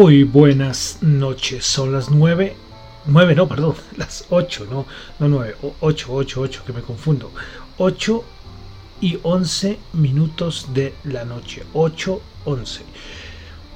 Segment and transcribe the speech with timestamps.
[0.00, 2.54] Muy buenas noches, son las 9,
[3.06, 4.86] 9 no, perdón, las 8, no,
[5.18, 7.32] no 9, 8, 8, 8, que me confundo,
[7.78, 8.24] 8
[9.00, 12.82] y 11 minutos de la noche, 8, 11.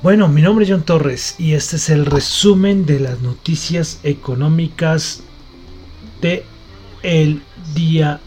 [0.01, 5.25] Bueno, mi nombre es John Torres y este es el resumen de las noticias económicas
[6.21, 6.45] de
[7.03, 7.43] el
[7.75, 8.21] día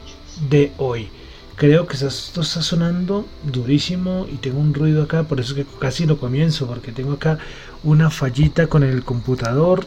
[0.49, 1.07] de hoy.
[1.55, 5.79] Creo que esto está sonando durísimo y tengo un ruido acá, por eso es que
[5.79, 7.37] casi no comienzo, porque tengo acá
[7.83, 9.85] una fallita con el computador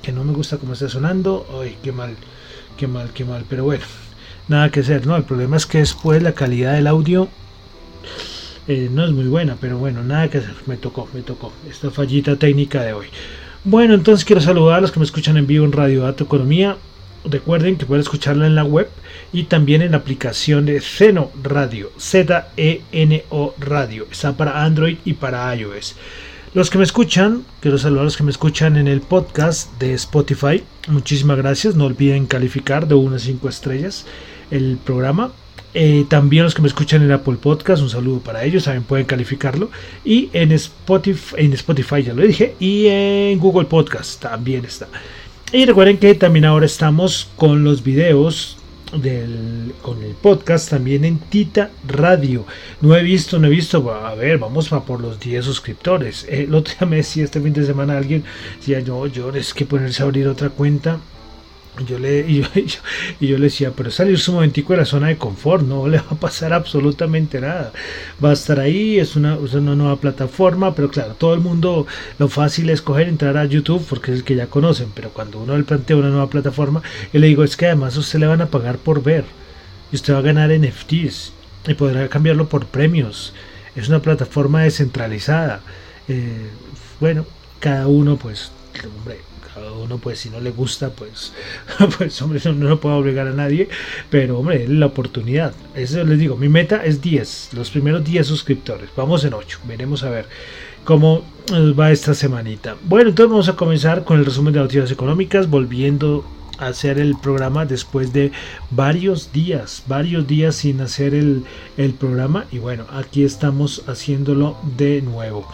[0.00, 1.44] que no me gusta cómo está sonando.
[1.60, 2.14] Ay, qué mal,
[2.76, 3.84] qué mal, qué mal, pero bueno,
[4.46, 5.16] nada que hacer, ¿no?
[5.16, 7.28] El problema es que después la calidad del audio
[8.68, 11.90] eh, no es muy buena, pero bueno, nada que hacer, me tocó, me tocó esta
[11.90, 13.06] fallita técnica de hoy.
[13.64, 16.76] Bueno, entonces quiero saludar a los que me escuchan en vivo en Radio Dato Economía.
[17.24, 18.88] Recuerden que pueden escucharla en la web
[19.32, 24.06] y también en la aplicación de Zeno Radio, Z-E-N-O Radio.
[24.10, 25.96] Está para Android y para iOS.
[26.52, 29.94] Los que me escuchan, quiero saludar a los que me escuchan en el podcast de
[29.94, 30.64] Spotify.
[30.88, 31.76] Muchísimas gracias.
[31.76, 34.06] No olviden calificar de 1 a 5 estrellas
[34.50, 35.30] el programa.
[35.72, 39.06] Eh, también los que me escuchan en Apple Podcast, un saludo para ellos, también pueden
[39.06, 39.70] calificarlo.
[40.04, 44.88] Y en Spotify, en Spotify ya lo dije, y en Google Podcast también está.
[45.52, 48.56] Y recuerden que también ahora estamos con los videos
[48.96, 52.46] del, con el podcast también en Tita Radio.
[52.80, 53.92] No he visto, no he visto.
[53.92, 56.24] A ver, vamos a por los 10 suscriptores.
[56.28, 58.22] El otro día me decía este fin de semana alguien,
[58.58, 61.00] decía, no, yo es que ponerse a abrir otra cuenta
[61.86, 65.64] yo le, y yo, le decía, pero salirse un momentico de la zona de confort,
[65.64, 67.72] no le va a pasar absolutamente nada.
[68.22, 71.86] Va a estar ahí, es una, una nueva plataforma, pero claro, todo el mundo
[72.18, 75.38] lo fácil es coger, entrar a YouTube porque es el que ya conocen, pero cuando
[75.38, 76.82] uno le plantea una nueva plataforma,
[77.12, 79.24] yo le digo, es que además usted le van a pagar por ver,
[79.92, 81.32] y usted va a ganar NFTs,
[81.66, 83.32] y podrá cambiarlo por premios.
[83.76, 85.60] Es una plataforma descentralizada.
[86.08, 86.48] Eh,
[86.98, 87.24] bueno,
[87.60, 88.50] cada uno pues,
[88.98, 89.18] hombre,
[89.82, 91.32] uno pues si no le gusta pues
[91.98, 93.68] pues hombre no, no puedo obligar a nadie
[94.10, 95.54] pero hombre la oportunidad.
[95.74, 98.90] Eso les digo mi meta es 10 los primeros 10 suscriptores.
[98.96, 100.26] Vamos en 8 veremos a ver
[100.84, 101.24] cómo
[101.78, 102.76] va esta semanita.
[102.84, 106.24] Bueno entonces vamos a comenzar con el resumen de noticias económicas volviendo
[106.58, 108.32] a hacer el programa después de
[108.70, 111.44] varios días, varios días sin hacer el,
[111.76, 115.48] el programa y bueno, aquí estamos haciéndolo de nuevo.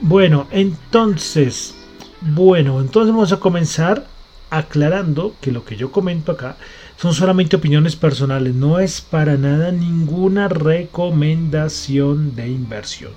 [0.00, 1.76] Bueno, entonces
[2.24, 4.06] bueno, entonces vamos a comenzar
[4.50, 6.56] aclarando que lo que yo comento acá
[6.96, 13.12] son solamente opiniones personales, no es para nada ninguna recomendación de inversión.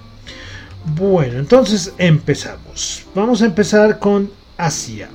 [0.96, 3.06] Bueno, entonces empezamos.
[3.14, 5.10] Vamos a empezar con Asia.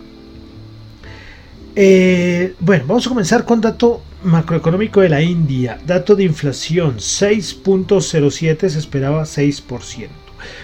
[1.74, 5.80] Eh, bueno, vamos a comenzar con dato macroeconómico de la India.
[5.86, 10.08] Dato de inflación 6.07, se esperaba 6%.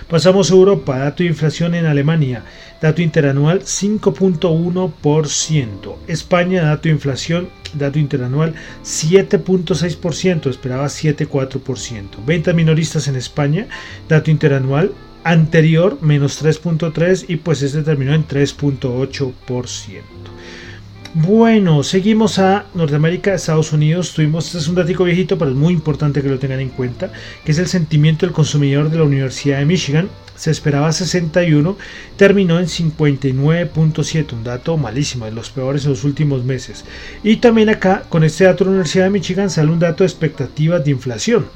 [0.08, 2.42] Pasamos a Europa, dato de inflación en Alemania
[2.80, 5.96] dato interanual 5.1%.
[6.06, 12.24] España, dato de inflación, dato interanual 7.6%, esperaba 7.4%.
[12.24, 13.66] Ventas minoristas en España,
[14.08, 14.92] dato interanual
[15.24, 19.32] anterior menos 3.3 y pues este terminó en 3.8%.
[21.18, 24.12] Bueno, seguimos a Norteamérica, Estados Unidos.
[24.12, 27.10] Tuvimos, este es un dato viejito, pero es muy importante que lo tengan en cuenta,
[27.42, 30.10] que es el sentimiento del consumidor de la Universidad de Michigan.
[30.34, 31.78] Se esperaba 61,
[32.18, 36.84] terminó en 59.7, un dato malísimo, de los peores en los últimos meses.
[37.22, 40.08] Y también acá, con este dato de la Universidad de Michigan, sale un dato de
[40.08, 41.46] expectativas de inflación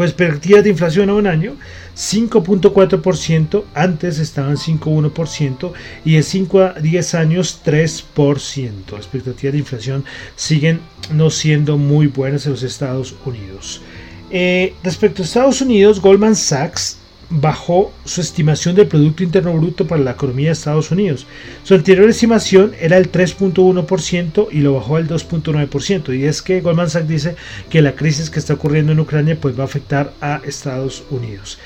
[0.00, 1.56] pues perspectivas de inflación a un año
[2.00, 8.92] 5.4%, antes estaban 5.1% y de 5 a 10 años 3%.
[8.92, 10.04] Las expectativas de inflación
[10.34, 10.80] siguen
[11.12, 13.82] no siendo muy buenas en los Estados Unidos.
[14.30, 16.96] Eh, respecto a Estados Unidos, Goldman Sachs
[17.28, 21.26] bajó su estimación del Producto Interno Bruto para la economía de Estados Unidos.
[21.64, 26.18] Su anterior estimación era el 3.1% y lo bajó al 2.9%.
[26.18, 27.36] Y es que Goldman Sachs dice
[27.68, 31.58] que la crisis que está ocurriendo en Ucrania pues, va a afectar a Estados Unidos.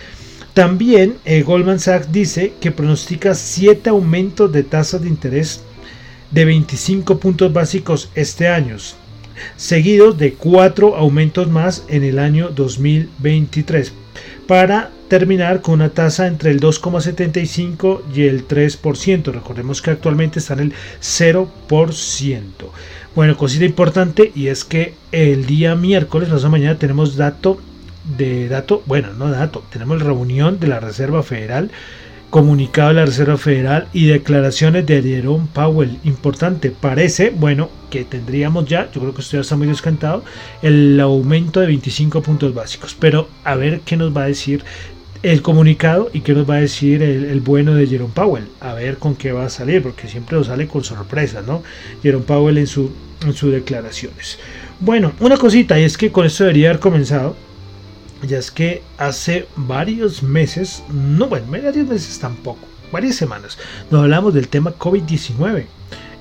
[0.55, 5.63] También eh, Goldman Sachs dice que pronostica 7 aumentos de tasas de interés
[6.31, 8.77] de 25 puntos básicos este año,
[9.57, 13.93] seguidos de 4 aumentos más en el año 2023
[14.47, 19.33] para terminar con una tasa entre el 2,75 y el 3%.
[19.33, 22.43] Recordemos que actualmente está en el 0%.
[23.15, 27.61] Bueno, cosita importante y es que el día miércoles, la mañana, tenemos dato
[28.05, 31.71] de dato, bueno, no dato, tenemos reunión de la Reserva Federal,
[32.31, 35.99] comunicado de la Reserva Federal y declaraciones de Jerome Powell.
[36.05, 40.25] Importante, parece, bueno, que tendríamos ya, yo creo que esto ya está muy descantado,
[40.61, 42.97] el aumento de 25 puntos básicos.
[42.99, 44.65] Pero a ver qué nos va a decir
[45.23, 48.49] el comunicado y qué nos va a decir el, bueno de Jerome Powell.
[48.61, 51.63] A ver con qué va a salir, porque siempre nos sale con sorpresas, ¿no?
[52.03, 52.91] Jerome Powell en, su,
[53.25, 54.39] en sus declaraciones.
[54.81, 57.37] Bueno, una cosita, y es que con esto debería haber comenzado.
[58.27, 63.59] Ya es que hace varios meses, no, bueno, varios meses tampoco, varias semanas,
[63.91, 65.67] nos hablamos del tema COVID-19.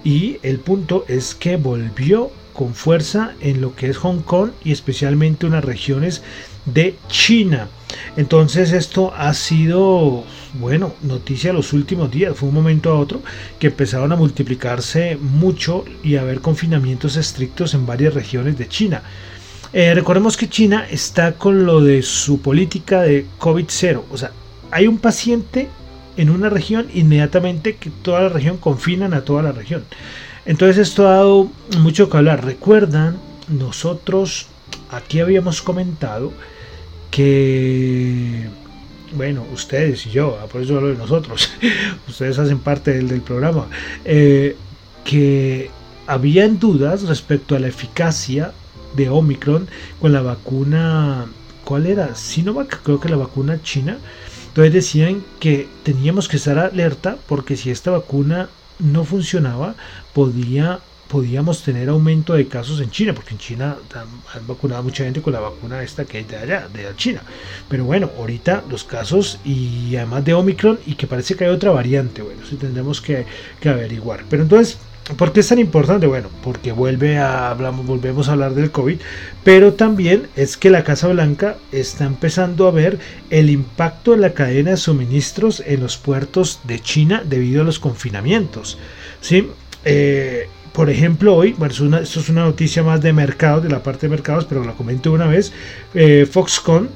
[0.04, 4.72] Y el punto es que volvió con fuerza en lo que es Hong Kong y
[4.72, 6.22] especialmente unas regiones
[6.66, 7.68] de China.
[8.18, 10.24] Entonces esto ha sido,
[10.54, 12.36] bueno, noticia los últimos días.
[12.36, 13.22] Fue un momento a otro
[13.60, 19.04] que empezaron a multiplicarse mucho y a haber confinamientos estrictos en varias regiones de China.
[19.74, 24.04] Eh, recordemos que China está con lo de su política de COVID-0.
[24.12, 24.32] O sea,
[24.70, 25.68] hay un paciente
[26.16, 29.84] en una región, inmediatamente que toda la región confinan a toda la región.
[30.46, 31.50] Entonces esto ha dado
[31.80, 32.46] mucho que hablar.
[32.46, 33.18] Recuerdan,
[33.48, 34.46] nosotros
[34.92, 36.32] aquí habíamos comentado
[37.10, 38.48] que,
[39.16, 41.52] bueno, ustedes y yo, ah, por eso hablo de nosotros,
[42.08, 43.68] ustedes hacen parte del, programa,
[44.06, 44.56] eh,
[45.04, 45.72] que
[46.06, 48.54] habían dudas respecto a la eficacia
[48.96, 49.68] de Omicron
[50.00, 51.26] con la vacuna,
[51.64, 52.16] ¿cuál era?
[52.16, 53.98] Sinovac, creo que la vacuna china.
[54.48, 58.50] Entonces decían que teníamos que estar alerta porque si esta vacuna
[58.80, 59.76] no funcionaba,
[60.14, 60.80] podía
[61.14, 63.78] podíamos tener aumento de casos en China, porque en China
[64.34, 67.22] han vacunado mucha gente con la vacuna esta que es de allá, de China.
[67.70, 71.70] Pero bueno, ahorita los casos y además de Omicron y que parece que hay otra
[71.70, 73.28] variante, bueno, eso tendremos que,
[73.60, 74.26] que averiguar.
[74.28, 74.80] Pero entonces,
[75.18, 76.08] ¿por qué es tan importante?
[76.08, 79.00] Bueno, porque vuelve hablamos, volvemos a hablar del COVID,
[79.44, 84.34] pero también es que la Casa Blanca está empezando a ver el impacto en la
[84.34, 88.78] cadena de suministros en los puertos de China debido a los confinamientos.
[89.22, 89.50] ¿sí?
[89.86, 94.08] Eh, por ejemplo, hoy, bueno, esto es una noticia más de mercado, de la parte
[94.08, 95.54] de mercados, pero la comenté una vez,
[95.94, 96.90] eh, Foxconn,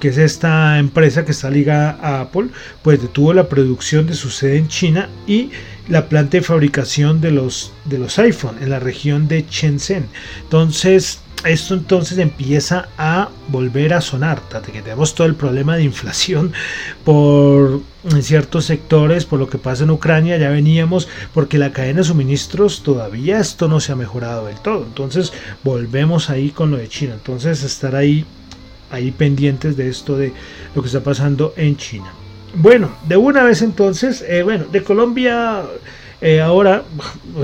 [0.00, 2.48] que es esta empresa que está ligada a Apple,
[2.82, 5.50] pues detuvo la producción de su sede en China y
[5.88, 10.06] la planta de fabricación de los, de los iPhone en la región de Shenzhen.
[10.42, 14.40] Entonces, esto entonces empieza a volver a sonar,
[14.72, 16.52] que tenemos todo el problema de inflación
[17.04, 21.98] por en ciertos sectores, por lo que pasa en Ucrania, ya veníamos, porque la cadena
[21.98, 24.84] de suministros todavía esto no se ha mejorado del todo.
[24.84, 27.14] Entonces volvemos ahí con lo de China.
[27.14, 28.26] Entonces estar ahí,
[28.90, 30.32] ahí pendientes de esto de
[30.74, 32.12] lo que está pasando en China.
[32.56, 35.62] Bueno, de una vez entonces, eh, bueno, de Colombia
[36.26, 36.84] eh, ahora,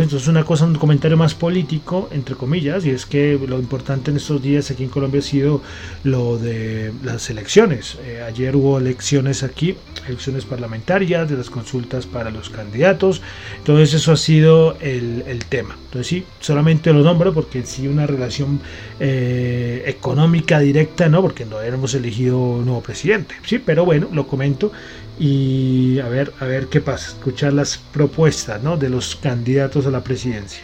[0.00, 4.10] esto es una cosa, un comentario más político, entre comillas, y es que lo importante
[4.10, 5.60] en estos días aquí en Colombia ha sido
[6.02, 7.98] lo de las elecciones.
[8.06, 9.76] Eh, ayer hubo elecciones aquí,
[10.08, 13.20] elecciones parlamentarias, de las consultas para los candidatos,
[13.58, 15.76] entonces eso ha sido el, tema.
[15.84, 18.60] Entonces sí, solamente lo nombro porque sí una relación
[18.98, 21.20] eh, económica directa, ¿no?
[21.20, 24.72] Porque no hemos elegido un nuevo presidente, sí, pero bueno, lo comento
[25.20, 28.69] y a ver, a ver qué pasa, escuchar las propuestas ¿no?
[28.76, 30.62] De los candidatos a la presidencia.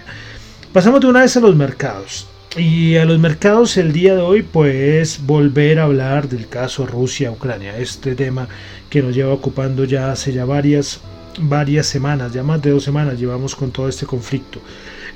[0.73, 2.27] Pasamos de una vez a los mercados.
[2.57, 7.77] Y a los mercados el día de hoy, pues volver a hablar del caso Rusia-Ucrania,
[7.77, 8.49] este tema
[8.89, 11.01] que nos lleva ocupando ya hace ya varias,
[11.39, 14.61] varias semanas, ya más de dos semanas llevamos con todo este conflicto.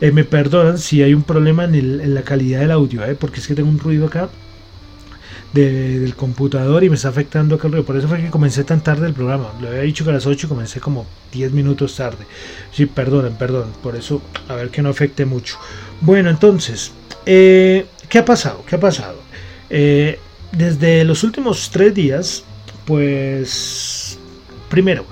[0.02, 3.14] Eh, me perdonan si hay un problema en, la calidad del audio, ¿eh?
[3.14, 4.28] porque es que tengo un ruido acá
[5.52, 9.14] del computador y me está afectando acá Por eso fue que comencé tan tarde el
[9.14, 9.52] programa.
[9.60, 12.24] Le había dicho que a las 8 comencé como 10 minutos tarde.
[12.72, 13.72] Sí, perdonen, perdón.
[13.82, 15.56] Por eso, a ver que no afecte mucho.
[16.00, 16.92] Bueno, entonces,
[17.26, 18.64] eh, ¿qué ha pasado?
[18.66, 19.20] ¿Qué ha pasado?
[19.68, 20.18] Eh,
[20.52, 22.44] desde los últimos tres días,
[22.84, 24.18] pues,
[24.68, 25.04] primero,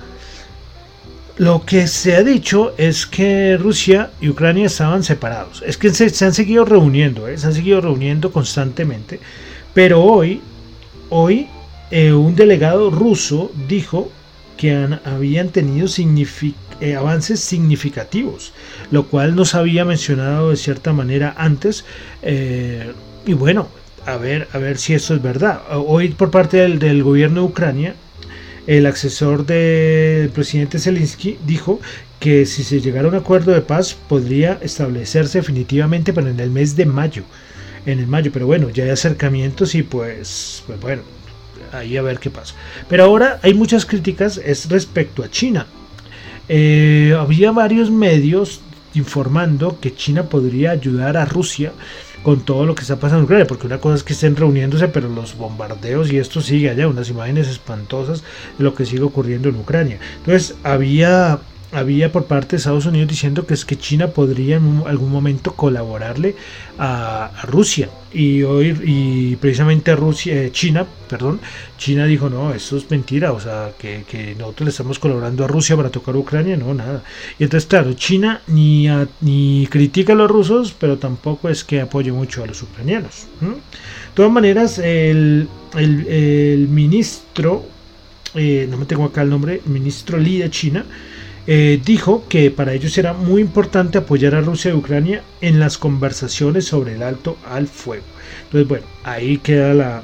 [1.37, 5.63] lo que se ha dicho es que Rusia y Ucrania estaban separados.
[5.65, 7.37] Es que se, han seguido reuniendo, ¿eh?
[7.37, 9.21] se han seguido reuniendo constantemente.
[9.79, 10.41] Pero hoy,
[11.07, 11.47] hoy
[11.89, 14.11] eh, un delegado ruso dijo
[14.57, 15.87] que habían tenido
[16.81, 18.51] eh, avances significativos,
[18.91, 21.85] lo cual no se había mencionado de cierta manera antes.
[23.25, 23.69] y bueno,
[24.05, 25.61] a ver, a ver si eso es verdad.
[25.71, 27.95] Hoy por parte del, gobierno de Ucrania
[28.67, 31.79] el asesor del presidente Zelensky dijo
[32.19, 36.51] que si se llegara a un acuerdo de paz podría establecerse definitivamente pero en el
[36.51, 37.23] mes de mayo.
[37.91, 41.01] En el mayo, pero bueno, ya hay acercamientos y pues, pues bueno,
[41.71, 42.53] ahí a ver qué pasa.
[42.87, 45.65] Pero ahora hay muchas críticas es respecto a China.
[46.47, 48.61] Eh, había varios medios
[48.93, 51.71] informando que China podría ayudar a Rusia
[52.21, 54.87] con todo lo que está pasando en Ucrania, porque una cosa es que estén reuniéndose,
[54.89, 58.23] pero los bombardeos y esto sigue allá, unas imágenes espantosas
[58.57, 59.99] de lo que sigue ocurriendo en Ucrania.
[60.17, 61.39] Entonces, había
[61.71, 65.53] había por parte de Estados Unidos diciendo que es que China podría en algún momento
[65.53, 66.35] colaborarle
[66.77, 67.89] a, Rusia.
[68.11, 71.39] Y hoy y precisamente Rusia eh, China perdón
[71.77, 74.03] China dijo no eso es mentira o sea que,
[74.35, 77.03] nosotros le estamos colaborando a Rusia para tocar Ucrania no nada
[77.37, 78.87] y entonces claro China ni
[79.21, 83.53] ni critica a los rusos pero tampoco es que apoye mucho a los ucranianos de
[84.15, 85.47] todas maneras el,
[86.67, 87.63] ministro
[88.33, 90.83] eh, no me tengo acá el nombre el ministro Li de China
[91.51, 95.79] eh, dijo que para ellos era muy importante apoyar a Rusia y Ucrania en las
[95.79, 98.03] conversaciones sobre el alto al fuego.
[98.43, 100.03] Entonces, bueno, ahí queda la,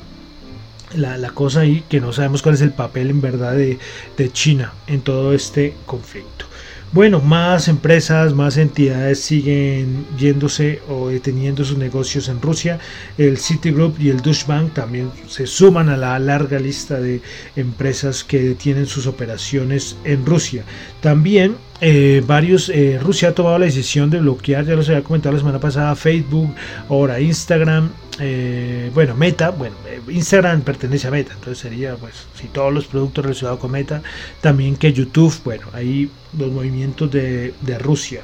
[0.96, 3.78] la, cosa ahí que no sabemos cuál es el papel en verdad de,
[4.18, 6.46] de China en todo este conflicto.
[6.92, 12.80] Bueno, más empresas, más entidades siguen yéndose o deteniendo sus negocios en Rusia.
[13.18, 17.22] El Citigroup y el Deutsche Bank también se suman a la larga lista de
[17.58, 20.64] empresas que detienen sus operaciones en Rusia.
[21.02, 25.34] También eh, varios, eh, Rusia ha tomado la decisión de bloquear, ya los había comentado
[25.34, 26.56] la semana pasada, Facebook,
[26.88, 29.76] ahora Instagram, eh, bueno, Meta, bueno,
[30.10, 34.02] Instagram pertenece a Meta, entonces sería, pues, si todos los productos relacionados con Meta,
[34.42, 38.22] también que YouTube, bueno, ahí los movimientos de, de Rusia.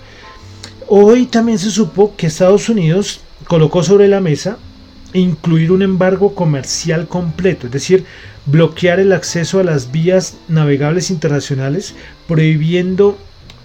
[0.87, 4.57] Hoy también se supo que Estados Unidos colocó sobre la mesa
[5.13, 8.05] incluir un embargo comercial completo, es decir,
[8.45, 11.95] bloquear el acceso a las vías navegables internacionales,
[12.27, 13.17] prohibiendo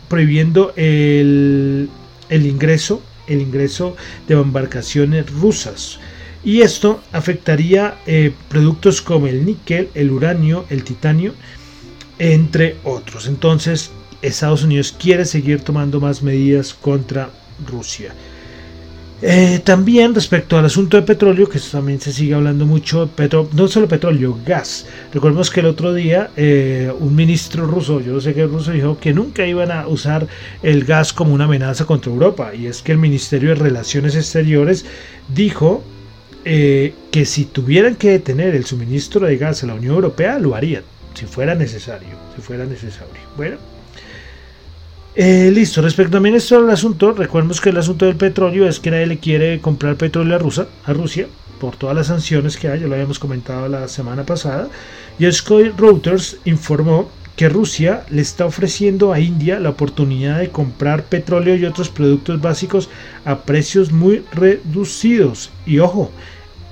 [0.09, 1.89] prohibiendo el,
[2.31, 3.97] ingreso, el ingreso
[4.29, 5.99] de embarcaciones rusas.
[6.47, 11.35] Y esto afectaría eh, productos como el níquel, el uranio, el titanio,
[12.21, 13.27] entre otros.
[13.27, 13.91] Entonces,
[14.23, 17.31] Estados Unidos quiere seguir tomando más medidas contra
[17.69, 18.15] Rusia.
[19.23, 23.11] Eh, también respecto al asunto de petróleo, que también se sigue hablando mucho,
[23.55, 24.87] no solo petróleo, gas.
[25.13, 29.01] Recordemos que el otro día eh, un ministro ruso, yo no sé qué ruso, dijo
[29.01, 30.29] que nunca iban a usar
[30.63, 32.55] el gas como una amenaza contra Europa.
[32.55, 34.85] Y es que el Ministerio de Relaciones Exteriores
[35.35, 35.83] dijo
[36.49, 40.55] eh, que si tuvieran que detener el suministro de gas a la Unión Europea, lo
[40.55, 42.11] harían, si fuera necesario.
[42.37, 43.21] Si fuera necesario.
[43.37, 43.57] Bueno.
[45.17, 48.79] Eh, listo, respecto también a esto del asunto, recuerden que el asunto del petróleo es
[48.79, 51.27] que nadie le quiere comprar petróleo a, Rusia, a Rusia
[51.59, 54.69] por todas las sanciones que hay, ya lo habíamos comentado la semana pasada,
[55.19, 61.03] y Sky Reuters informó que Rusia le está ofreciendo a India la oportunidad de comprar
[61.05, 62.89] petróleo y otros productos básicos
[63.25, 65.51] a precios muy reducidos.
[65.67, 66.13] Y ojo,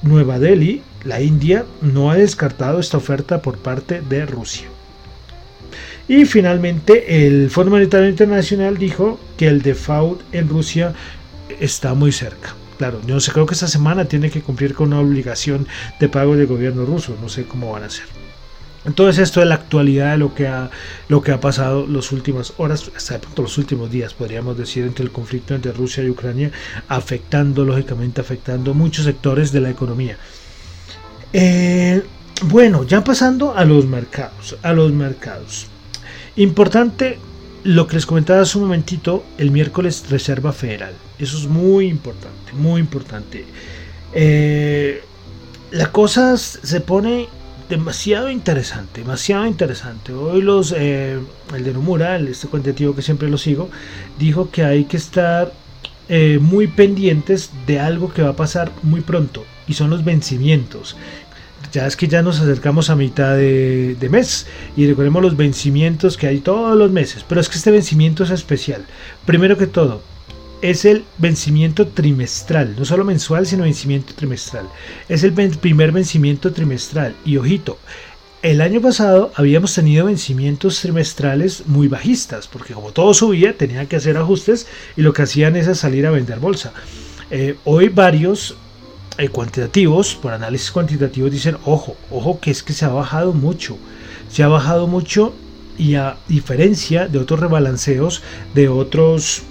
[0.04, 4.68] Nueva Delhi, la India, no ha descartado esta oferta por parte de Rusia.
[6.06, 10.92] Y finalmente el Fondo Monetario Internacional dijo que el default en Rusia
[11.60, 12.54] está muy cerca.
[12.76, 15.66] Claro, no sé, creo que esta semana tiene que cumplir con una obligación
[16.00, 18.23] de pago del gobierno ruso, no sé cómo van a hacer.
[18.84, 20.70] Entonces esto es la actualidad de lo que ha,
[21.08, 25.10] lo que ha pasado las últimas horas, hasta los últimos días, podríamos decir, entre el
[25.10, 26.50] conflicto entre Rusia y Ucrania,
[26.88, 30.18] afectando, lógicamente, afectando muchos sectores de la economía.
[31.32, 32.02] Eh,
[32.42, 35.66] bueno, ya pasando a los mercados, a los mercados.
[36.36, 37.18] Importante
[37.62, 40.92] lo que les comentaba hace un momentito, el miércoles Reserva Federal.
[41.18, 43.44] Eso es muy importante, muy importante.
[44.12, 45.02] Eh,
[45.70, 47.28] la cosa se pone
[47.68, 50.12] demasiado interesante, demasiado interesante.
[50.12, 51.18] Hoy los, eh,
[51.54, 53.70] el de Nomura, este cuantitativo que siempre lo sigo,
[54.18, 55.52] dijo que hay que estar
[56.08, 60.96] eh, muy pendientes de algo que va a pasar muy pronto y son los vencimientos
[61.74, 66.28] ya es que ya nos acercamos a mitad de, mes y recordemos los vencimientos que
[66.28, 68.84] hay todos los meses, pero es que este vencimiento es especial.
[69.26, 70.00] Primero que todo,
[70.62, 74.68] es el vencimiento trimestral, no solo mensual, sino vencimiento trimestral.
[75.08, 77.14] Es el primer vencimiento trimestral.
[77.24, 77.78] Y ojito,
[78.42, 83.96] el año pasado habíamos tenido vencimientos trimestrales muy bajistas, porque como todo subía, tenían que
[83.96, 86.72] hacer ajustes y lo que hacían es salir a vender bolsa.
[87.30, 88.56] Eh, hoy varios
[89.16, 93.78] eh, cuantitativos, por análisis cuantitativos, dicen, ojo, ojo que es que se ha bajado mucho.
[94.28, 95.34] Se ha bajado mucho
[95.78, 98.22] y a diferencia de otros rebalanceos,
[98.54, 99.42] de otros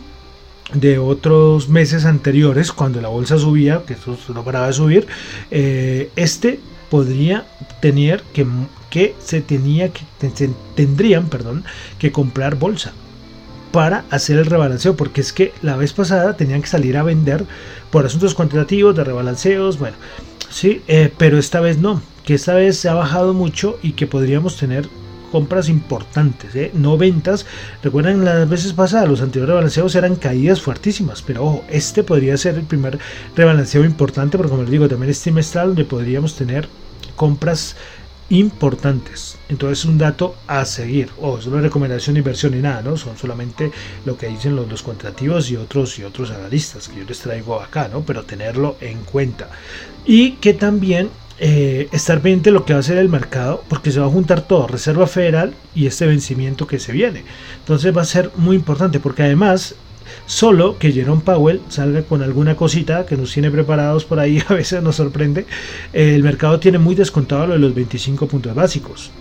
[0.73, 5.07] de otros meses anteriores, cuando la bolsa subía, que esto no paraba de subir,
[5.51, 7.45] eh, este podría
[7.81, 8.47] tener que,
[8.89, 10.03] que se tenía que
[10.75, 11.63] tendrían, perdón,
[11.99, 12.93] que comprar bolsa
[13.71, 17.45] para hacer el rebalanceo, porque es que la vez pasada tenían que salir a vender
[17.89, 19.97] por asuntos cuantitativos, de rebalanceos, bueno,
[20.49, 24.05] sí, eh, pero esta vez no, que esta vez se ha bajado mucho y que
[24.05, 24.87] podríamos tener
[25.33, 26.69] compras importantes, ¿eh?
[26.75, 27.47] no ventas.
[27.81, 32.53] Recuerden las veces pasadas, los anteriores rebalanceos eran caídas fuertísimas, pero ojo, este podría ser
[32.53, 32.99] el primer
[33.35, 36.69] rebalanceo importante, porque como les digo, también es trimestral donde podríamos tener
[37.15, 37.75] compras
[38.29, 39.37] importantes.
[39.49, 41.09] Entonces es un dato a seguir.
[41.19, 42.95] o es una recomendación de inversión ni nada, ¿no?
[42.95, 43.71] Son solamente
[44.05, 47.87] lo que dicen los, los y otros y otros analistas que yo les traigo acá,
[47.87, 48.01] ¿no?
[48.01, 49.49] Pero tenerlo en cuenta.
[50.05, 51.09] Y que también
[51.39, 54.09] eh, estar pendiente de lo que va a hacer el mercado, porque se va a
[54.09, 57.23] juntar todo, Reserva Federal y este vencimiento que se viene.
[57.59, 59.75] Entonces va a ser muy importante, porque además,
[60.27, 64.53] solo que Jerome Powell salga con alguna cosita que nos tiene preparados por ahí, a
[64.53, 65.45] veces nos sorprende,
[65.91, 69.11] el mercado tiene muy descontado lo de los 25 puntos básicos.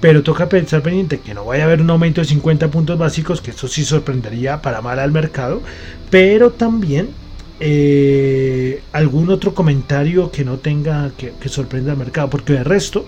[0.00, 3.40] Pero toca pensar pendiente que no vaya a haber un aumento de 50 puntos básicos,
[3.40, 5.62] que esto sí sorprendería para mal al mercado,
[6.10, 7.10] pero también
[7.60, 13.06] eh, algún otro comentario que no tenga que, sorprenda al mercado porque de resto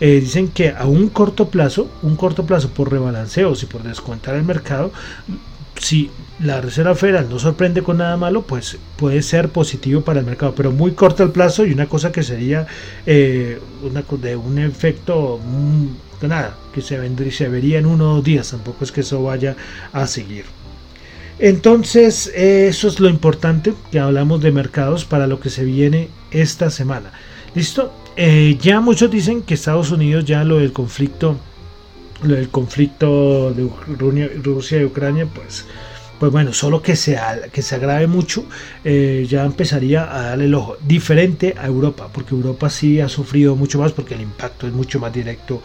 [0.00, 4.36] eh, dicen que a un corto plazo un corto plazo por rebalanceos y por descontar
[4.36, 4.92] el mercado
[5.80, 10.26] si la Reserva Federal no sorprende con nada malo, pues puede ser positivo para el
[10.26, 12.66] mercado, pero muy corto el plazo y una cosa que sería
[13.06, 18.14] eh, una, de un efecto mm, nada, que se, vendría, se vería en uno o
[18.16, 19.56] dos días, tampoco es que eso vaya
[19.92, 20.44] a seguir.
[21.40, 26.68] Entonces, eso es lo importante que hablamos de mercados para lo que se viene esta
[26.68, 27.12] semana.
[27.54, 27.94] ¿Listo?
[28.14, 31.38] Eh, ya muchos dicen que Estados Unidos ya lo del conflicto,
[32.22, 33.70] lo del conflicto de
[34.42, 35.64] Rusia y Ucrania, pues,
[36.18, 37.18] pues bueno, solo que se,
[37.50, 38.44] que se agrave mucho,
[38.84, 40.76] eh, ya empezaría a darle el ojo.
[40.86, 45.00] Diferente a Europa, porque Europa sí ha sufrido mucho más porque el impacto es mucho
[45.00, 45.62] más directo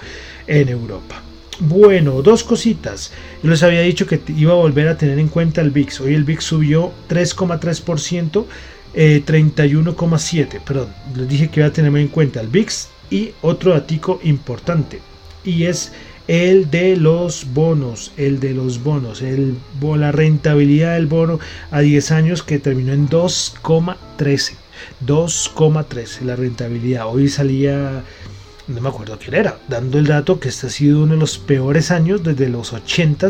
[0.48, 1.22] en Europa.
[1.60, 3.12] Bueno, dos cositas.
[3.41, 6.02] Yo les había dicho que iba a volver a tener en cuenta el VIX.
[6.02, 8.46] Hoy el VIX subió 3,3%,
[8.94, 10.56] 31,7%.
[10.56, 14.20] Eh, Perdón, les dije que iba a tener en cuenta el VIX y otro datico
[14.24, 15.00] importante.
[15.46, 15.94] Y es
[16.28, 21.39] el de los bonos, el de los bonos, el, la rentabilidad del bono
[21.72, 24.56] a 10 años que terminó en 2,13.
[25.06, 27.08] 2,13 la rentabilidad.
[27.08, 28.04] Hoy salía
[28.67, 31.38] no me acuerdo quién era, dando el dato que este ha sido uno de los
[31.38, 33.28] peores años desde los 80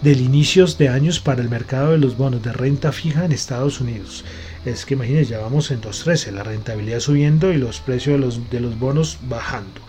[0.00, 3.80] del inicios de años para el mercado de los bonos de renta fija en Estados
[3.80, 4.24] Unidos.
[4.64, 8.50] Es que imagínense, ya vamos en 2.13, la rentabilidad subiendo y los precios de los,
[8.50, 9.80] de los bonos bajando.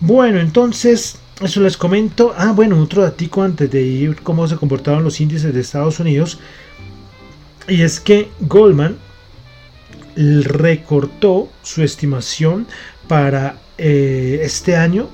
[0.00, 2.34] Bueno, entonces, eso les comento.
[2.36, 6.38] Ah, bueno, otro datico antes de ir cómo se comportaron los índices de Estados Unidos.
[7.66, 8.96] Y es que Goldman
[10.16, 12.66] recortó su estimación
[13.06, 15.08] para eh, este año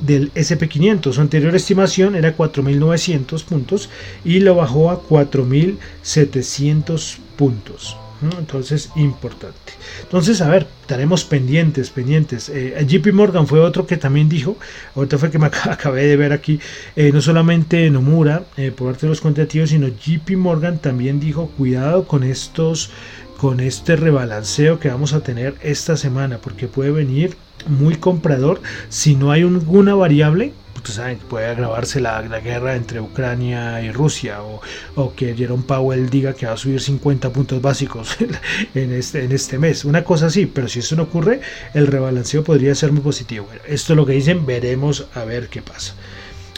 [0.00, 1.12] del SP500.
[1.12, 3.90] Su anterior estimación era 4.900 puntos
[4.24, 7.96] y lo bajó a 4.700 puntos.
[8.38, 9.74] Entonces, importante.
[10.02, 12.48] Entonces, a ver, estaremos pendientes, pendientes.
[12.48, 14.56] Eh, JP Morgan fue otro que también dijo,
[14.94, 16.58] ahorita fue que me acabé de ver aquí,
[16.96, 18.44] eh, no solamente Nomura,
[18.76, 22.90] por parte de los cuantitativos, sino JP Morgan también dijo, cuidado con estos,
[23.36, 29.16] con este rebalanceo que vamos a tener esta semana, porque puede venir muy comprador si
[29.16, 30.52] no hay ninguna variable
[30.84, 31.00] pues,
[31.30, 36.52] puede agravarse la, guerra entre Ucrania y Rusia o, que Jerome Powell diga que va
[36.52, 38.16] a subir 50 puntos básicos
[38.74, 39.86] en este, en este mes.
[39.86, 41.40] Una cosa así, pero si eso no ocurre,
[41.72, 43.48] el rebalanceo podría ser muy positivo.
[43.66, 45.94] esto es lo que dicen, veremos a ver qué pasa.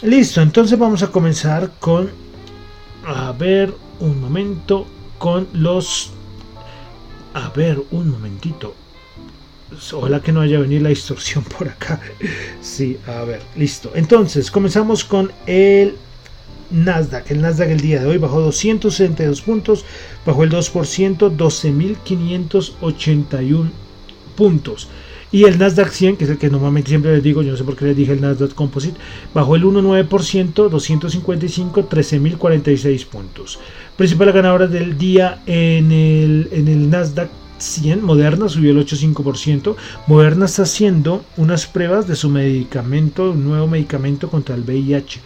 [0.03, 2.11] Listo, entonces vamos a comenzar con,
[3.07, 4.87] a ver, un momento,
[5.19, 6.13] con los...
[7.35, 8.75] A ver, un momentito.
[9.93, 12.01] Ojalá que no haya venido la distorsión por acá.
[12.61, 13.91] Sí, a ver, listo.
[13.95, 15.95] Entonces, comenzamos con el
[16.71, 17.31] Nasdaq.
[17.31, 19.85] El Nasdaq el día de hoy bajó 262 puntos,
[20.25, 23.71] bajó el 2%, 12.581
[24.37, 24.89] puntos.
[25.33, 27.65] Y el Nasdaq 100, que es el que normalmente siempre les digo, yo no sé
[27.65, 28.97] por qué les dije el Nasdaq Composite,
[29.35, 33.59] bajó el 1,9%, 255, 13.046 puntos.
[33.97, 39.77] Principales ganadoras del día en el, en el Nasdaq 100, Moderna subió el 8,5%.
[40.07, 45.21] Moderna está haciendo unas pruebas de su medicamento, un nuevo medicamento contra el VIH.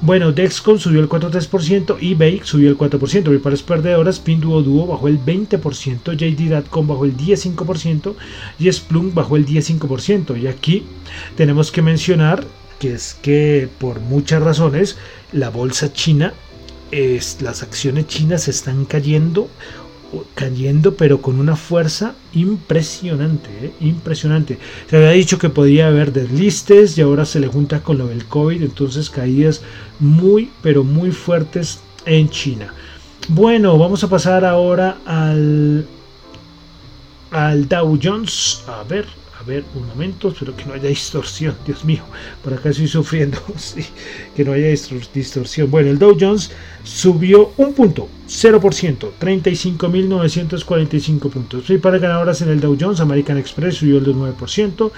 [0.00, 3.40] Bueno, Dexcom subió el 4,3% y Bake subió el 4%.
[3.40, 8.14] Pares perdedoras, Pinduoduo bajó el 20%, JD.com bajó el 15%
[8.58, 10.40] y Splunk bajó el 15%.
[10.42, 10.82] Y aquí
[11.36, 12.44] tenemos que mencionar
[12.80, 14.96] que es que por muchas razones
[15.30, 16.34] la bolsa china,
[16.90, 19.48] es, las acciones chinas están cayendo
[20.34, 23.72] cayendo pero con una fuerza impresionante, ¿eh?
[23.80, 24.58] impresionante.
[24.88, 28.26] Se había dicho que podía haber deslistes y ahora se le junta con lo del
[28.26, 29.62] COVID, entonces caídas
[29.98, 32.72] muy pero muy fuertes en China.
[33.28, 35.86] Bueno, vamos a pasar ahora al
[37.30, 38.62] al Dow Jones.
[38.66, 39.06] A ver,
[39.74, 42.04] un momento, espero que no haya distorsión, Dios mío,
[42.42, 43.84] por acá estoy sufriendo, sí,
[44.34, 45.70] que no haya distorsión.
[45.70, 46.50] Bueno, el Dow Jones
[46.84, 51.64] subió un punto, 0%, 35.945 puntos.
[51.80, 54.92] para ganadoras en el Dow Jones, American Express subió el 9%,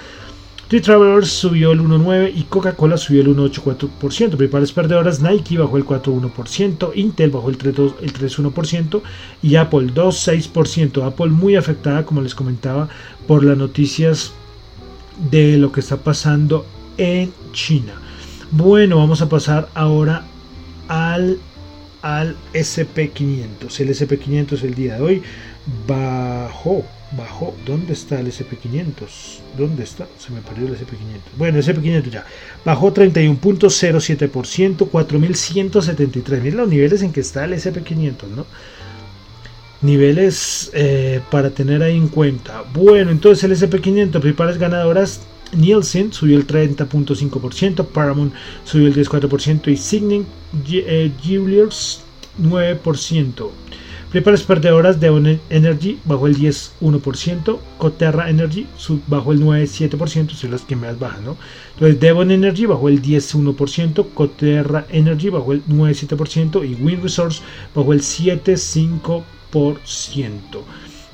[0.67, 4.35] The Travelers subió el 1.9% y Coca-Cola subió el 1.84%.
[4.35, 9.01] Principales perdedoras, Nike bajó el 4.1%, Intel bajó el 3.1%
[9.43, 11.05] y Apple 2.6%.
[11.05, 12.89] Apple muy afectada, como les comentaba,
[13.27, 14.33] por las noticias
[15.29, 16.65] de lo que está pasando
[16.97, 17.93] en China.
[18.49, 20.25] Bueno, vamos a pasar ahora
[20.87, 21.37] al,
[22.01, 23.79] al SP500.
[23.81, 25.23] El SP500 el día de hoy
[25.87, 26.83] bajó
[27.17, 27.55] bajó.
[27.65, 29.39] ¿Dónde está el SP500?
[29.57, 30.07] ¿Dónde está?
[30.17, 31.37] Se me perdió el SP500.
[31.37, 32.25] Bueno, el SP500 ya.
[32.63, 36.41] Bajó 31.07%, 4.173.
[36.41, 38.45] Miren los niveles en que está el SP500, ¿no?
[39.81, 42.63] Niveles eh, para tener ahí en cuenta.
[42.73, 45.21] Bueno, entonces el SP500, principales ganadoras.
[45.53, 48.33] Nielsen subió el 30.5%, Paramount
[48.65, 50.25] subió el 14% y Signing
[50.69, 52.01] eh, Jewelers
[52.41, 53.49] 9%.
[54.15, 58.65] Prepares perdedoras de Energy bajó el 10,1%, Coterra Energy
[59.07, 61.35] bajó el 9,7%, son las que más bajan, ¿no?
[61.73, 67.41] Entonces Devon Energy bajó el 10,1%, Coterra Energy bajó el 9,7% y Wind Resource
[67.75, 69.23] bajó el 7,5%.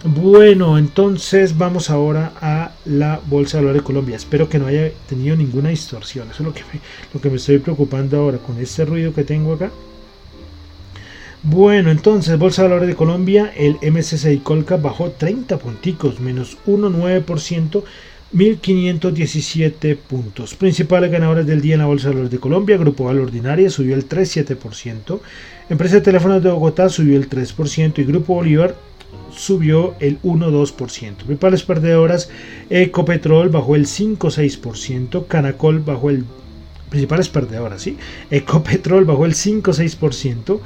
[0.03, 4.15] Bueno, entonces vamos ahora a la Bolsa de Valores de Colombia.
[4.15, 6.29] Espero que no haya tenido ninguna distorsión.
[6.29, 6.61] Eso es lo que
[7.15, 9.71] lo que me estoy preocupando ahora con este ruido que tengo acá.
[11.43, 17.83] Bueno, entonces, Bolsa de Valores de Colombia, el MSCI Colca bajó 30 punticos, menos 1,9%,
[18.31, 20.53] 1.517 puntos.
[20.53, 23.95] Principales ganadores del día en la Bolsa de Valores de Colombia, Grupo Valor Ordinaria subió
[23.95, 25.19] el 3,7%,
[25.71, 28.75] Empresa de Teléfonos de Bogotá subió el 3% y Grupo Bolívar
[29.35, 31.15] subió el 1,2%.
[31.15, 32.29] Principales perdedoras,
[32.69, 36.23] Ecopetrol bajó el 5,6%, Canacol bajó el...
[36.91, 37.97] Principales perdedoras, ¿sí?
[38.29, 40.59] Ecopetrol bajó el 5,6%,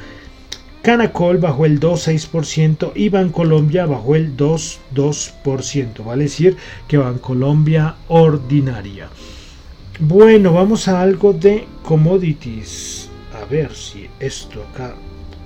[0.86, 6.06] Canacol bajó el 2,6% y Bancolombia bajó el 2,2%.
[6.06, 9.10] Vale decir que Bancolombia ordinaria.
[10.00, 13.10] Bueno, vamos a algo de commodities.
[13.34, 14.94] A ver si esto acá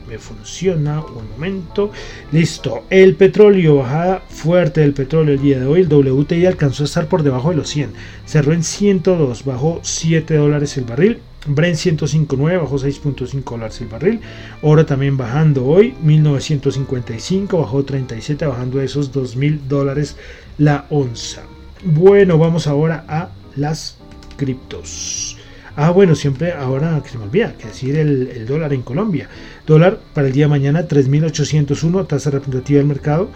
[0.09, 0.99] me funciona.
[0.99, 1.89] Un momento.
[2.33, 2.83] Listo.
[2.89, 5.81] El petróleo, bajada fuerte del petróleo el día de hoy.
[5.83, 7.93] El WTI alcanzó a estar por debajo de los 100.
[8.25, 11.19] Cerró en 102, bajó 7 dólares el barril.
[11.47, 14.19] Brent 105.9 bajó 6.5 dólares el barril.
[14.61, 20.17] Oro también bajando hoy, 1955 bajó 37, bajando esos 2.000 dólares
[20.57, 21.43] la onza.
[21.83, 23.97] Bueno, vamos ahora a las
[24.35, 25.37] criptos.
[25.75, 29.29] Ah, bueno, siempre ahora que se me olvida, que decir el, dólar en Colombia.
[29.65, 33.29] Dólar para el día de mañana 3.801, tasa representativa del mercado,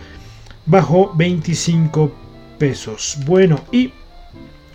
[0.66, 2.12] bajó 25
[2.58, 3.18] pesos.
[3.26, 3.94] Bueno, y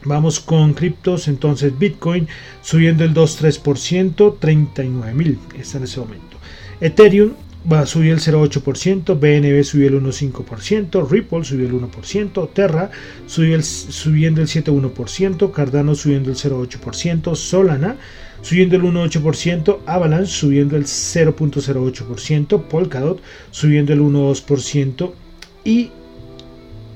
[0.08, 2.28] Vamos con criptos, entonces Bitcoin
[2.62, 6.38] subiendo el 2,3%, 39.000 está en ese momento.
[6.80, 7.32] Ethereum
[7.70, 12.90] va a subir el 0,8%, BNB subió el 1,5%, Ripple subió el 1%, Terra
[13.26, 17.96] subió el, subiendo el 7,1%, Cardano subiendo el 0,8%, Solana
[18.40, 25.12] subiendo el 1,8%, Avalanche subiendo el 0,08%, Polkadot subiendo el 1,2%
[25.64, 25.90] y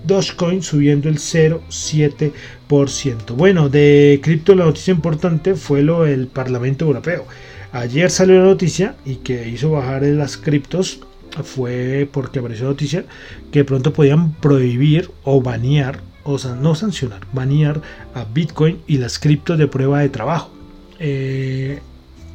[0.04, 3.34] Dogecoin subiendo el 0,7%.
[3.34, 7.26] Bueno, de cripto la noticia importante fue lo del Parlamento Europeo.
[7.72, 11.00] Ayer salió la noticia y que hizo bajar las criptos
[11.42, 13.04] fue porque apareció la noticia
[13.50, 17.80] que pronto podían prohibir o banear, o sea, no sancionar, banear
[18.14, 20.50] a Bitcoin y las criptos de prueba de trabajo.
[20.98, 21.80] Eh,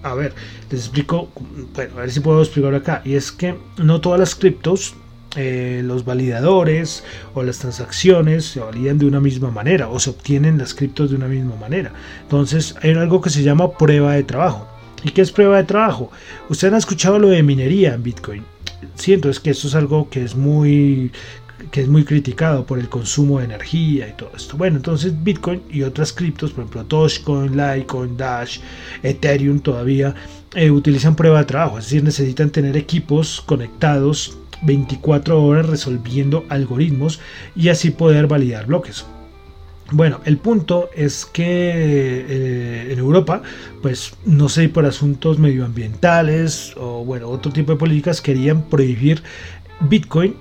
[0.04, 0.34] a ver,
[0.72, 1.30] les explico,
[1.76, 3.02] bueno, a ver si puedo explicar acá.
[3.06, 4.96] Y es que no todas las criptos
[5.36, 10.58] eh, los validadores o las transacciones se validan de una misma manera o se obtienen
[10.58, 11.92] las criptos de una misma manera.
[12.22, 14.68] Entonces hay algo que se llama prueba de trabajo.
[15.04, 16.12] ¿Y qué es prueba de trabajo?
[16.50, 18.44] Ustedes han escuchado lo de minería en Bitcoin.
[18.96, 21.12] Sí, que esto es algo que es muy
[21.72, 24.58] que es muy criticado por el consumo de energía y todo esto.
[24.58, 28.60] Bueno, entonces Bitcoin y otras criptos, por ejemplo Dogecoin, Litecoin, Dash,
[29.04, 30.14] Ethereum todavía
[30.54, 37.20] eh, utilizan prueba de trabajo, es decir, necesitan tener equipos conectados 24 horas resolviendo algoritmos
[37.56, 39.06] y así poder validar bloques.
[39.92, 43.42] Bueno, el punto es que eh, en Europa,
[43.82, 49.24] pues no sé, por asuntos medioambientales o bueno, otro tipo de políticas querían prohibir
[49.80, 50.36] Bitcoin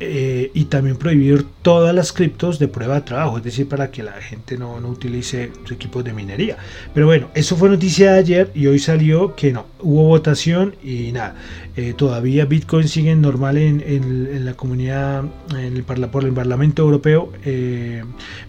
[0.00, 4.02] eh, y también prohibir todas las criptos de prueba de trabajo, es decir, para que
[4.02, 6.56] la gente no, no utilice sus equipos de minería.
[6.92, 11.12] Pero bueno, eso fue noticia de ayer y hoy salió que no, hubo votación y
[11.12, 11.36] nada,
[11.76, 17.32] eh, todavía Bitcoin sigue normal en, en, la comunidad, en el, por el Parlamento Europeo,
[17.44, 18.02] eh,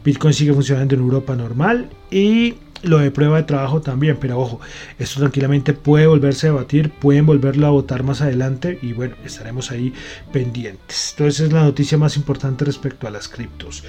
[0.04, 2.56] Bitcoin sigue funcionando en Europa normal y
[2.86, 4.60] lo de prueba de trabajo también, pero ojo,
[5.00, 9.72] esto tranquilamente puede volverse a debatir, pueden volverlo a votar más adelante y bueno, estaremos
[9.72, 9.94] ahí
[10.32, 11.12] pendientes.
[11.12, 13.84] Entonces es la noticia más importante respecto a las criptos.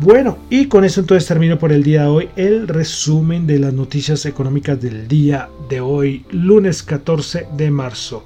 [0.00, 3.72] Bueno, y con eso entonces termino por el día de hoy el resumen de las
[3.72, 8.24] noticias económicas del día de hoy, lunes 14 de marzo.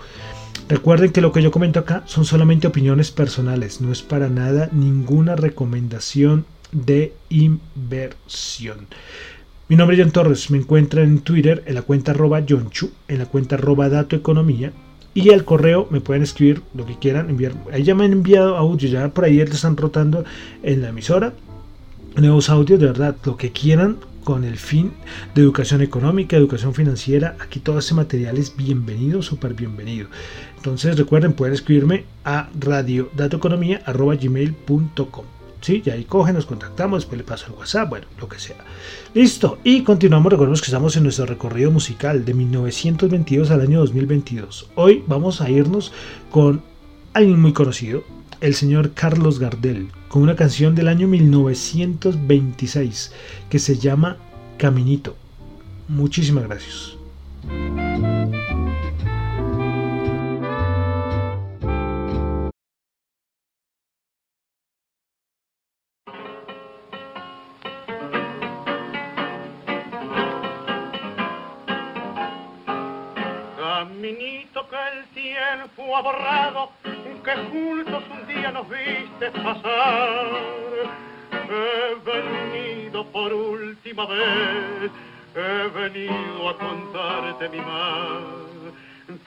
[0.68, 4.68] Recuerden que lo que yo comento acá son solamente opiniones personales, no es para nada
[4.72, 8.86] ninguna recomendación de inversión.
[9.68, 13.18] Mi nombre es John Torres, me encuentra en Twitter en la cuenta arroba Chu, en
[13.18, 14.70] la cuenta arroba Dato Economía
[15.12, 17.54] y al correo me pueden escribir lo que quieran enviar.
[17.72, 20.24] Ahí ya me han enviado audios, ya por ahí están rotando
[20.62, 21.32] en la emisora.
[22.14, 24.92] Nuevos audios, de verdad, lo que quieran con el fin
[25.34, 27.34] de educación económica, educación financiera.
[27.40, 30.06] Aquí todo ese material es bienvenido, súper bienvenido.
[30.58, 35.82] Entonces recuerden, pueden escribirme a radiodatoeconomía.gmail.com ¿sí?
[35.84, 38.56] Y ahí cogen, nos contactamos, después le paso el WhatsApp, bueno, lo que sea.
[39.14, 44.70] Listo, y continuamos, recordemos que estamos en nuestro recorrido musical de 1922 al año 2022.
[44.74, 45.92] Hoy vamos a irnos
[46.30, 46.62] con
[47.12, 48.04] alguien muy conocido,
[48.40, 53.12] el señor Carlos Gardel, con una canción del año 1926
[53.48, 54.18] que se llama
[54.58, 55.16] Caminito.
[55.88, 56.96] Muchísimas gracias.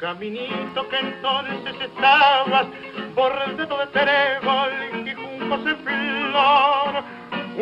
[0.10, 2.66] Caminito que entonces estabas
[3.56, 4.72] dedo de trébol
[5.06, 7.04] y juncos en flor.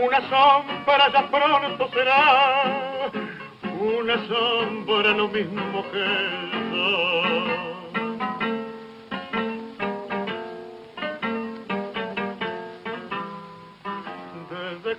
[0.01, 3.12] Una sombra ya pronto será,
[3.81, 7.57] una sombra lo mismo que el sol.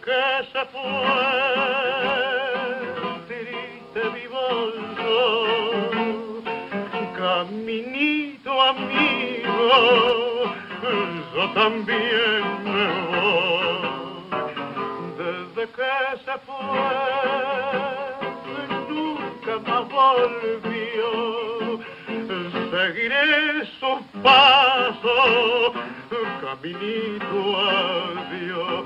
[0.04, 0.20] que
[0.52, 1.87] se fue,
[7.68, 9.68] caminito amigo,
[11.34, 14.24] yo también me voy.
[15.18, 15.92] Desde que
[16.24, 16.80] se fue,
[18.88, 21.08] nunca más volvió,
[22.70, 25.74] seguiré su paso,
[26.40, 28.84] caminito adiós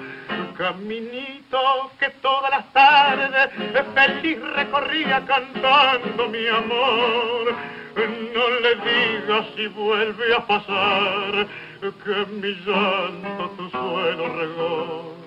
[0.58, 3.50] caminito que todas las tardes
[3.94, 7.81] feliz recorría cantando mi amor.
[7.94, 11.46] No le digas si vuelve a pasar
[11.82, 15.11] que mi llanto tu suelo regó.